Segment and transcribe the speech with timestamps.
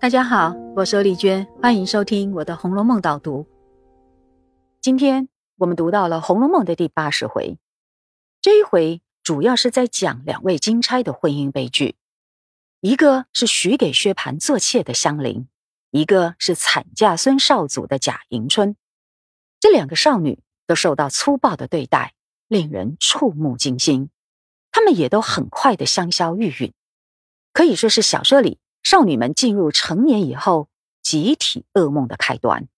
[0.00, 3.46] 大家好，我是丽娟，欢迎收听我的《红楼梦》导读。
[4.80, 7.58] 今天我们读到了《红楼梦》的第八十回，
[8.40, 11.96] 这一回主要是在讲两位金钗的婚姻悲剧，
[12.80, 15.46] 一个是许给薛蟠做妾的香菱，
[15.90, 18.76] 一个是惨嫁孙少祖的贾迎春。
[19.60, 22.14] 这两个少女都受到粗暴的对待，
[22.48, 24.08] 令人触目惊心。
[24.72, 26.72] 她们也都很快的香消玉殒，
[27.52, 28.58] 可以说是小说里。
[28.82, 30.68] 少女们进入成年以后，
[31.02, 32.68] 集体噩梦的开端。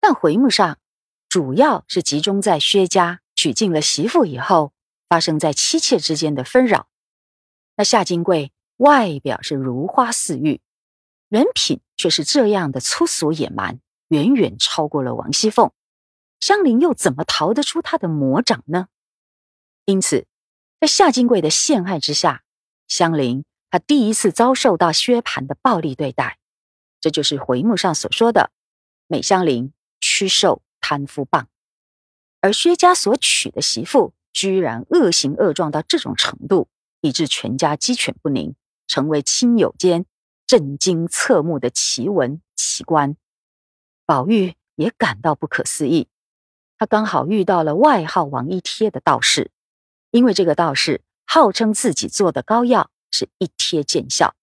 [0.00, 0.78] 但回目上
[1.28, 4.72] 主要是集中在薛家娶进了媳妇以后，
[5.08, 6.88] 发生在妻妾之间的纷扰。
[7.76, 10.60] 那夏金贵外表是如花似玉，
[11.28, 15.72] 人品却是这样的粗俗野蛮，远远超过了王熙凤。
[16.38, 18.88] 香菱又怎么逃得出他的魔掌呢？
[19.86, 20.26] 因此，
[20.78, 22.44] 在夏金贵的陷害之下，
[22.86, 23.45] 香菱。
[23.70, 26.38] 他第一次遭受到薛蟠的暴力对待，
[27.00, 28.50] 这就是回目上所说的
[29.08, 31.48] “美香菱屈受贪夫棒”。
[32.40, 36.68] 而薛家所娶的媳妇居然恶行恶状到这种程度，
[37.00, 38.54] 以致全家鸡犬不宁，
[38.86, 40.06] 成为亲友间
[40.46, 43.16] 震惊侧目的奇闻奇观。
[44.04, 46.08] 宝玉也感到不可思议，
[46.78, 49.50] 他刚好遇到了外号王一贴的道士，
[50.12, 52.90] 因为这个道士号称自己做的膏药。
[53.16, 54.34] 是一贴见效，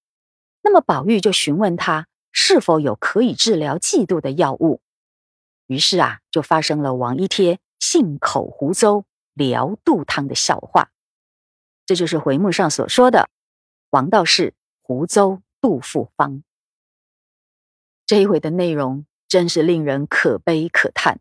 [0.64, 4.82] 那么宝玉就询问他是否有可以治疗嫉妒的药物，
[5.68, 10.90] 于是啊，就发生了王一贴信口胡诌疗肚汤的笑话，
[11.86, 13.30] 这就是回目上所说的
[13.92, 16.44] 王道士胡诌杜复方。
[18.08, 21.20] 这一回的内容真是令人可悲可叹，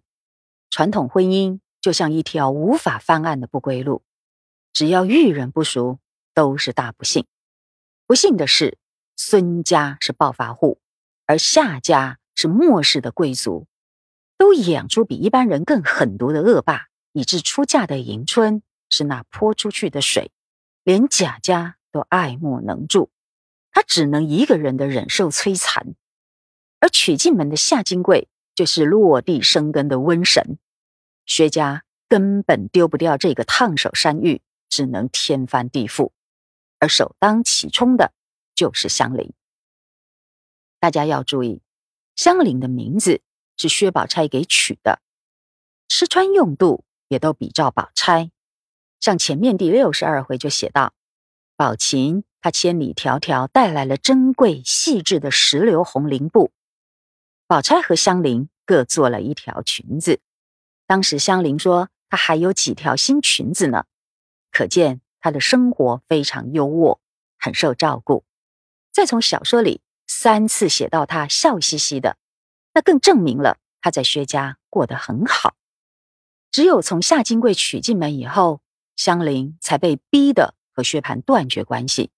[0.70, 4.03] 传统婚姻就像一条无法翻案的不归路，
[4.72, 5.98] 只要遇人不熟，
[6.33, 7.27] 都是大不幸。
[8.06, 8.78] 不幸的是，
[9.17, 10.81] 孙家是暴发户，
[11.27, 13.67] 而夏家是末世的贵族，
[14.36, 20.31] 都养出比一般人更狠毒的恶霸，以致出嫁的迎春是那泼出去的水，
[20.82, 23.10] 连贾家都爱莫能助，
[23.71, 25.94] 他只能一个人的忍受摧残。
[26.81, 30.59] 而娶进门的夏金贵就是落地生根的瘟神，
[31.25, 36.10] 薛家根本丢不掉这个烫手山芋，只能天翻地覆。
[36.82, 38.12] 而首当其冲的
[38.56, 39.32] 就是香菱。
[40.81, 41.62] 大家要注意，
[42.16, 43.22] 香菱的名字
[43.56, 45.00] 是薛宝钗给取的，
[45.87, 48.32] 吃穿用度也都比照宝钗。
[48.98, 50.92] 像前面第六十二回就写到，
[51.54, 56.50] 宝琴她千里迢迢带来了珍贵细致的石榴红绫布，
[57.47, 60.21] 宝钗和香菱各做了一条裙子。
[60.88, 63.84] 当时香菱说她还有几条新裙子呢，
[64.50, 65.00] 可见。
[65.22, 66.99] 他的生活非常优渥，
[67.38, 68.25] 很受照顾。
[68.93, 72.19] 再从小说里三次写到他笑嘻嘻的，
[72.75, 75.55] 那更证明了他在薛家过得很好。
[76.50, 78.60] 只有从夏金贵娶进门以后，
[78.97, 82.10] 香菱才被逼的和薛蟠断绝关系。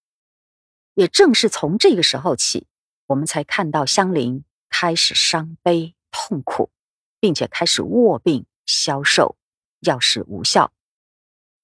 [0.95, 2.67] 也正是从这个时候起，
[3.05, 6.71] 我们才看到香菱开始伤悲痛苦，
[7.19, 9.37] 并且开始卧病消瘦，
[9.81, 10.73] 药事无效，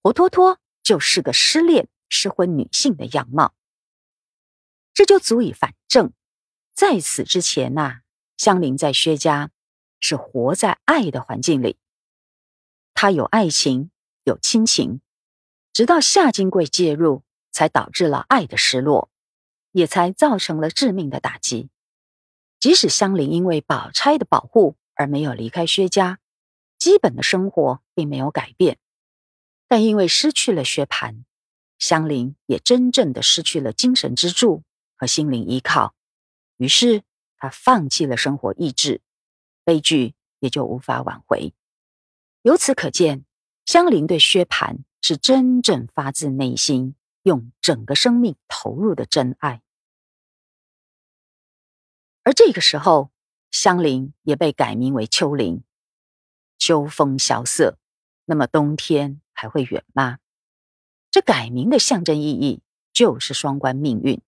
[0.03, 0.60] 活脱脱。
[0.84, 3.53] 就是个失恋失婚女性的样貌，
[4.94, 6.14] 这就足以反证，
[6.74, 8.02] 在此之前呐，
[8.38, 9.52] 香菱在薛家
[10.00, 11.78] 是活在爱的环境里，
[12.94, 13.91] 她有爱情，
[14.24, 15.02] 有亲情，
[15.72, 19.09] 直到夏金贵介入，才导致了爱的失落，
[19.72, 21.70] 也才造成了致命的打击。
[22.59, 26.20] 即使香菱因为宝钗的保护而没有离开薛家，
[26.78, 28.78] 基本的生活并没有改变。
[29.72, 31.24] 但因为失去了薛蟠，
[31.80, 34.64] 香菱也真正的失去了精神支柱
[34.98, 35.96] 和心灵依靠，
[36.58, 37.04] 于是
[37.38, 39.00] 她放弃了生活意志，
[39.64, 41.54] 悲剧也就无法挽回。
[42.42, 43.24] 由此可见，
[43.64, 49.62] 香菱对薛蟠是真正发自内心、用整个生命投入的真爱。
[52.24, 53.09] 而这个时候，
[53.52, 55.64] 香菱也被改名为秋菱。
[56.58, 57.78] 秋风萧瑟，
[58.26, 59.22] 那么冬天。
[59.34, 60.20] 还会远吗？
[61.09, 62.62] 这改名的象征意义
[62.94, 64.22] 就是双关命运，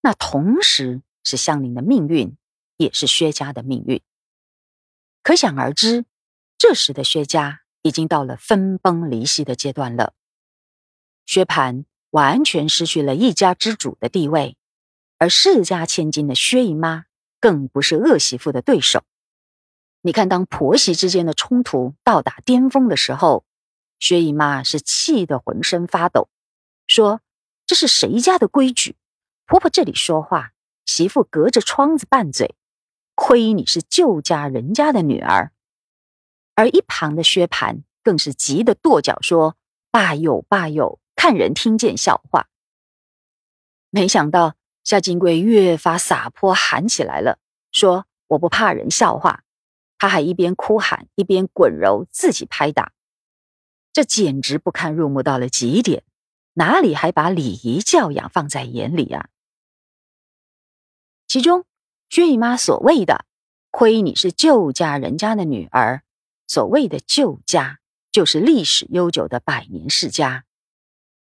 [0.00, 2.38] 那同时是香菱的命运，
[2.78, 4.00] 也是薛家的命运。
[5.22, 6.06] 可想而知，
[6.56, 10.14] 这时的薛家已经到了分崩离析的阶段了。
[11.26, 14.56] 薛蟠完全失去了一家之主的地位，
[15.18, 17.04] 而世家千金的薛姨妈
[17.38, 19.04] 更不是恶媳妇的对手。
[20.02, 23.44] 你看，当婆媳之间的冲突到达巅峰的时候。
[24.00, 26.28] 薛姨妈是气得浑身发抖，
[26.88, 27.20] 说
[27.64, 28.96] ：“这是谁家的规矩？
[29.46, 30.54] 婆婆这里说话，
[30.84, 32.56] 媳妇隔着窗子拌嘴，
[33.14, 35.52] 亏你是旧家人家的女儿。
[36.56, 39.56] 而一旁的薛蟠更是急得跺脚说
[39.92, 42.48] ：“罢有罢有，看人听见笑话。”
[43.90, 47.38] 没想到夏金贵越发洒泼喊起来了，
[47.70, 49.44] 说：“我不怕人笑话。”
[50.02, 52.92] 他还一边哭喊，一边滚揉，自己拍打，
[53.92, 56.02] 这简直不堪入目到了极点，
[56.54, 59.28] 哪里还把礼仪教养放在眼里啊？
[61.28, 61.64] 其中，
[62.10, 63.26] 薛姨妈所谓的
[63.70, 66.02] “亏你是旧家人家的女儿”，
[66.48, 67.78] 所谓的旧家，
[68.10, 70.44] 就是历史悠久的百年世家。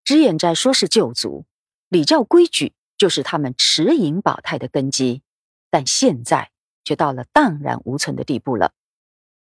[0.04, 1.46] 脂砚斋说是旧族，
[1.88, 5.22] 礼教规矩就是他们持盈保泰的根基，
[5.68, 6.51] 但现在。
[6.84, 8.72] 就到了荡然无存的地步了。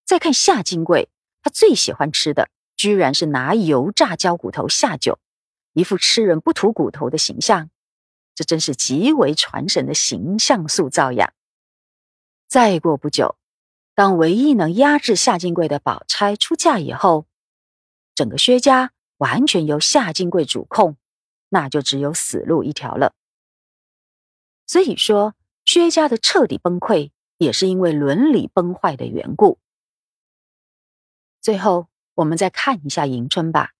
[0.04, 1.08] 再看夏金贵，
[1.42, 5.18] 他最喜欢吃的居然是拿油炸焦骨头下酒，
[5.72, 7.70] 一副吃人不吐骨头的形象，
[8.34, 11.32] 这真是极为传神的形象塑造呀！
[12.48, 13.36] 再过不久，
[13.94, 17.26] 当唯一能压制夏金贵的宝钗出嫁以后，
[18.14, 20.96] 整个薛家完全由夏金贵主控，
[21.48, 23.14] 那就只有死路一条了。
[24.66, 25.34] 所以说。
[25.72, 29.58] 薛家的彻底崩溃，也是因为伦理崩坏的缘故。
[31.40, 33.70] 最后，我们再看一下迎春吧，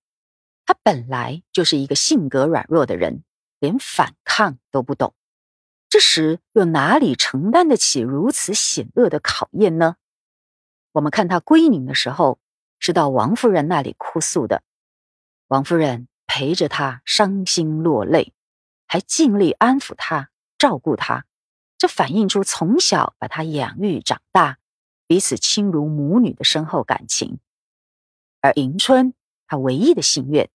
[0.64, 3.24] 她本来就是一个性格软弱的人，
[3.58, 5.14] 连反抗都不懂，
[5.90, 9.96] 这时又哪里承担得起如此险恶的考验呢？
[10.92, 12.40] 我们看她归宁的时候，
[12.78, 14.62] 是到王夫人那里哭诉的，
[15.48, 18.32] 王夫人陪着她伤心落泪，
[18.86, 21.26] 还尽力安抚她，照顾她。
[21.82, 24.58] 这反映出从小把他养育长大，
[25.08, 27.40] 彼此亲如母女的深厚感情。
[28.40, 29.14] 而迎春，
[29.48, 30.48] 她唯一的心愿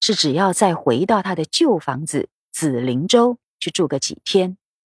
[0.00, 4.56] 是，只要再回到她的旧房子紫菱洲去住个几天，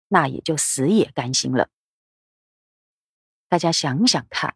[0.10, 1.70] 那也就死也甘心了。
[3.50, 4.56] 大家想想看，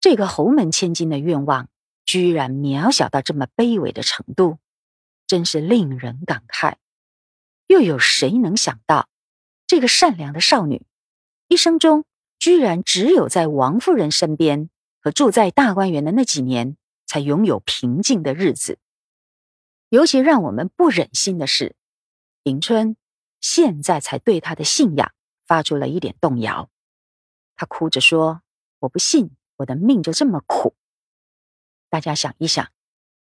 [0.00, 1.68] 这个侯门千金的愿望，
[2.06, 4.56] 居然渺小到这么卑微的程度，
[5.26, 6.76] 真是令人感慨。
[7.66, 9.10] 又有谁能想到？
[9.74, 10.86] 这个善良的少女，
[11.48, 12.04] 一生中
[12.38, 16.76] 居然只有在王夫人身边和住在大观园的那几年，
[17.06, 18.78] 才拥有平静的日子。
[19.88, 21.74] 尤其让我们不忍心的是，
[22.44, 22.96] 迎春
[23.40, 25.12] 现在才对她的信仰
[25.44, 26.70] 发出了一点动摇。
[27.56, 28.42] 她哭着说
[28.78, 30.76] ：“我不信我的命就这么苦。”
[31.90, 32.70] 大家想一想，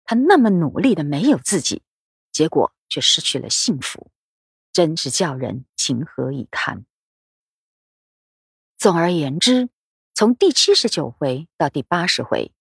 [0.02, 1.85] 她那么努力的没有自己，
[2.32, 4.11] 结果却失去了幸福。
[4.73, 6.85] 真是叫人情何以堪。
[8.79, 9.69] 总而言之，
[10.15, 12.53] 从第七十九回到第八十回，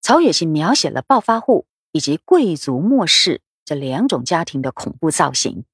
[0.00, 5.64] 曹雪芹描写了暴发户以及贵族末世这两种家庭的恐怖造型，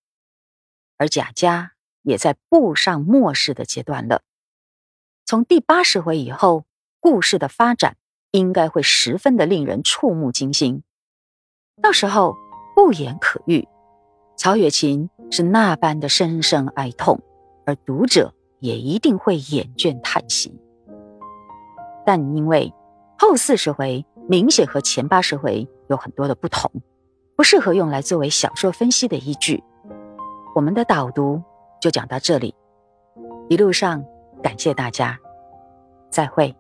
[0.97, 4.23] 而贾家也在步上末世的阶段了。
[5.25, 6.67] 从第八十回以后，
[7.01, 7.97] 故事的发展
[8.31, 10.83] 应该会十分的令人触目惊心，
[11.81, 12.35] 到时候
[12.75, 13.67] 不言可喻。
[14.37, 17.19] 曹雪芹是那般的深深哀痛，
[17.65, 20.55] 而读者也一定会眼倦叹息。
[22.05, 22.71] 但因为
[23.19, 26.71] 后四十回明显和前八十回有很多的不同，
[27.35, 29.65] 不适合用来作为小说分析的依据。
[30.55, 31.43] 我们的导读
[31.81, 32.55] 就讲到这里，
[33.49, 34.05] 一路上
[34.43, 35.19] 感谢大家，
[36.11, 36.55] 再会。